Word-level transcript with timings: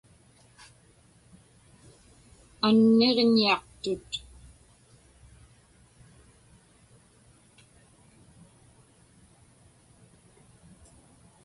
Anniġñiaqtut. 2.67 4.09